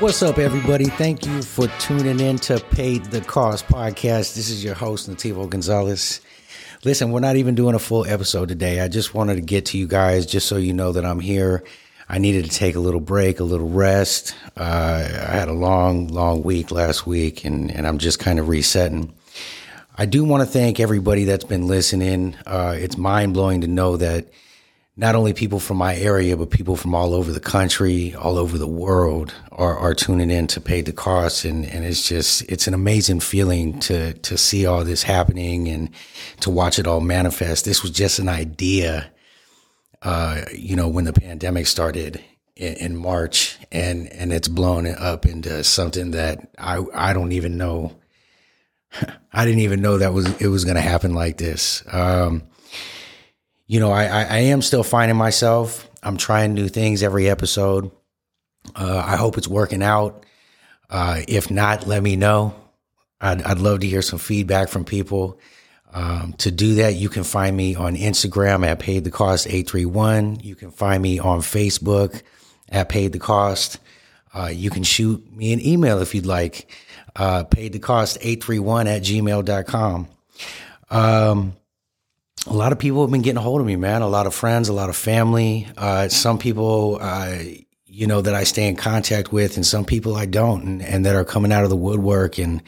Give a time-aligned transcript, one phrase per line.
[0.00, 0.84] What's up, everybody?
[0.84, 4.36] Thank you for tuning in to Paid the Cost podcast.
[4.36, 6.20] This is your host, Nativo Gonzalez.
[6.84, 8.78] Listen, we're not even doing a full episode today.
[8.78, 11.64] I just wanted to get to you guys just so you know that I'm here.
[12.08, 14.36] I needed to take a little break, a little rest.
[14.56, 18.46] Uh, I had a long, long week last week, and, and I'm just kind of
[18.46, 19.12] resetting.
[19.96, 22.36] I do want to thank everybody that's been listening.
[22.46, 24.26] Uh, it's mind blowing to know that
[24.98, 28.58] not only people from my area, but people from all over the country, all over
[28.58, 31.44] the world are, are tuning in to pay the cost.
[31.44, 35.90] And, and it's just, it's an amazing feeling to, to see all this happening and
[36.40, 37.64] to watch it all manifest.
[37.64, 39.08] This was just an idea,
[40.02, 42.20] uh, you know, when the pandemic started
[42.56, 47.56] in, in March and, and it's blown up into something that I, I don't even
[47.56, 47.96] know.
[49.32, 51.84] I didn't even know that was, it was going to happen like this.
[51.92, 52.47] Um,
[53.68, 55.88] you know, I, I, I am still finding myself.
[56.02, 57.90] I'm trying new things every episode.
[58.74, 60.24] Uh, I hope it's working out.
[60.90, 62.54] Uh, if not, let me know.
[63.20, 65.38] I'd, I'd love to hear some feedback from people.
[65.92, 70.40] Um, to do that, you can find me on Instagram at paid the cost 831.
[70.40, 72.22] You can find me on Facebook
[72.70, 73.78] at paid the cost.
[74.34, 76.70] Uh, you can shoot me an email if you'd like,
[77.16, 80.08] uh, paid the cost 831 at gmail.com.
[80.90, 81.56] Um,
[82.46, 84.02] a lot of people have been getting a hold of me, man.
[84.02, 85.68] A lot of friends, a lot of family.
[85.76, 87.38] Uh, some people, uh,
[87.86, 91.06] you know, that I stay in contact with, and some people I don't, and, and,
[91.06, 92.62] that are coming out of the woodwork and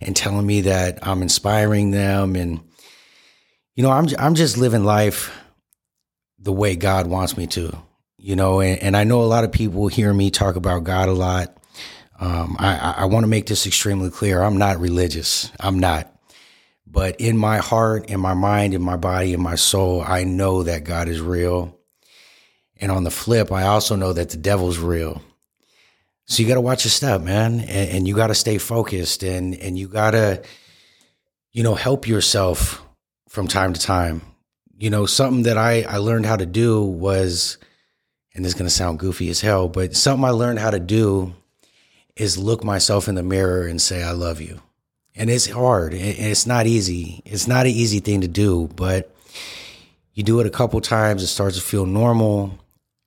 [0.00, 2.60] and telling me that I'm inspiring them, and
[3.74, 5.32] you know, I'm I'm just living life
[6.38, 7.76] the way God wants me to,
[8.18, 11.08] you know, and, and I know a lot of people hear me talk about God
[11.08, 11.56] a lot.
[12.20, 14.42] Um, I, I want to make this extremely clear.
[14.42, 15.50] I'm not religious.
[15.58, 16.13] I'm not.
[16.94, 20.62] But in my heart, in my mind, in my body, in my soul, I know
[20.62, 21.76] that God is real.
[22.76, 25.20] And on the flip, I also know that the devil's real.
[26.26, 29.24] So you got to watch your step, man, and, and you got to stay focused,
[29.24, 30.42] and and you got to,
[31.52, 32.80] you know, help yourself
[33.28, 34.22] from time to time.
[34.78, 37.58] You know, something that I I learned how to do was,
[38.34, 41.34] and this is gonna sound goofy as hell, but something I learned how to do
[42.14, 44.60] is look myself in the mirror and say I love you
[45.14, 45.94] and it's hard.
[45.94, 47.22] It's not easy.
[47.24, 49.14] It's not an easy thing to do, but
[50.12, 52.58] you do it a couple times, it starts to feel normal,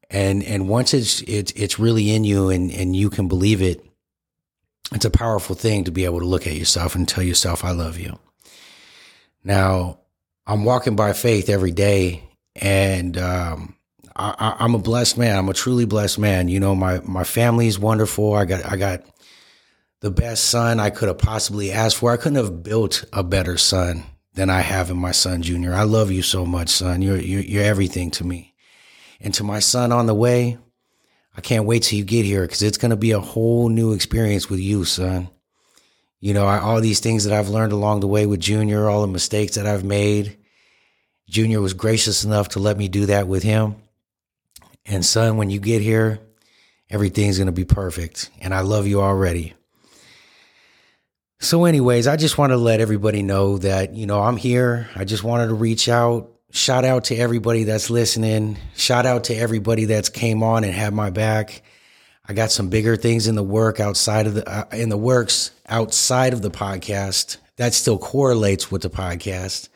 [0.10, 3.84] and and once it's it's it's really in you, and and you can believe it.
[4.94, 7.72] It's a powerful thing to be able to look at yourself and tell yourself, "I
[7.72, 8.20] love you."
[9.44, 10.00] Now,
[10.46, 12.24] I'm walking by faith every day,
[12.56, 13.76] and um,
[14.16, 15.38] I, am a blessed man.
[15.38, 16.50] I'm a truly blessed man.
[16.50, 18.34] You know, my my family is wonderful.
[18.34, 19.04] I got I got
[20.02, 22.12] the best son I could have possibly asked for.
[22.12, 24.04] I couldn't have built a better son
[24.34, 25.74] than I have in my son Junior.
[25.74, 27.02] I love you so much, son.
[27.02, 28.54] You're you're, you're everything to me.
[29.20, 30.60] And to my son on the way,
[31.36, 33.94] I can't wait till you get here because it's going to be a whole new
[33.94, 35.30] experience with you, son.
[36.20, 39.02] You know, I, all these things that I've learned along the way with Junior, all
[39.02, 40.38] the mistakes that I've made.
[41.30, 43.76] Junior was gracious enough to let me do that with him.
[44.86, 46.20] And son, when you get here,
[46.90, 48.32] everything's going to be perfect.
[48.40, 49.54] And I love you already.
[51.40, 54.90] So, anyways, I just want to let everybody know that, you know, I'm here.
[54.96, 56.32] I just wanted to reach out.
[56.52, 58.58] Shout out to everybody that's listening.
[58.76, 61.62] Shout out to everybody that's came on and had my back.
[62.28, 65.52] I got some bigger things in the work outside of the uh, in the works
[65.68, 69.70] outside of the podcast that still correlates with the podcast.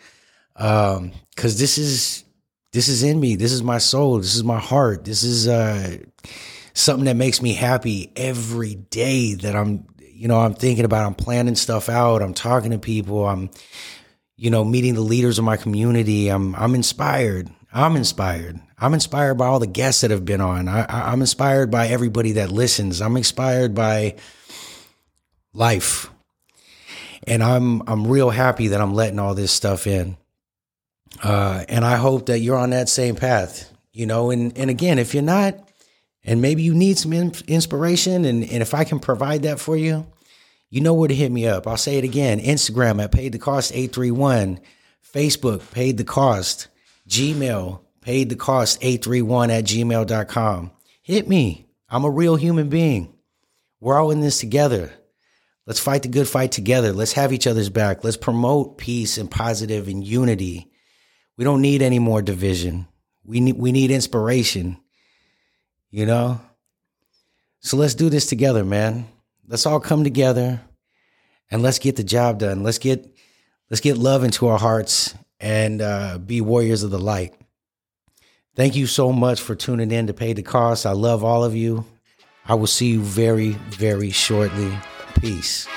[0.55, 2.23] Um, cuz this is
[2.73, 3.35] this is in me.
[3.35, 4.17] This is my soul.
[4.17, 5.05] This is my heart.
[5.05, 5.97] This is uh
[6.73, 9.85] something that makes me happy every day that I'm
[10.21, 12.21] you know, I'm thinking about, I'm planning stuff out.
[12.21, 13.27] I'm talking to people.
[13.27, 13.49] I'm,
[14.37, 16.27] you know, meeting the leaders of my community.
[16.27, 17.49] I'm, I'm inspired.
[17.73, 18.59] I'm inspired.
[18.77, 20.67] I'm inspired by all the guests that have been on.
[20.67, 23.01] I, I'm inspired by everybody that listens.
[23.01, 24.17] I'm inspired by
[25.55, 26.11] life.
[27.25, 30.17] And I'm, I'm real happy that I'm letting all this stuff in.
[31.23, 34.99] Uh, and I hope that you're on that same path, you know, and, and again,
[34.99, 35.70] if you're not,
[36.23, 39.75] and maybe you need some in- inspiration and, and if i can provide that for
[39.77, 40.05] you
[40.69, 41.67] you know where to hit me up.
[41.67, 44.59] I'll say it again instagram at paid the cost 831
[45.13, 46.67] facebook paid the cost
[47.07, 50.71] gmail paid the cost 831 at gmail.com
[51.01, 51.67] hit me.
[51.89, 53.13] I'm a real human being.
[53.79, 54.93] We're all in this together.
[55.67, 56.93] Let's fight the good fight together.
[56.93, 58.03] Let's have each other's back.
[58.03, 60.71] Let's promote peace and positive and unity.
[61.37, 62.87] We don't need any more division.
[63.23, 64.77] We need we need inspiration
[65.91, 66.39] you know?
[67.59, 69.07] So let's do this together, man.
[69.47, 70.61] Let's all come together
[71.51, 72.63] and let's get the job done.
[72.63, 73.15] Let's get
[73.69, 77.35] let's get love into our hearts and uh, be warriors of the light.
[78.55, 80.85] Thank you so much for tuning in to Pay the Cost.
[80.85, 81.85] I love all of you.
[82.45, 84.77] I will see you very, very shortly.
[85.19, 85.67] Peace.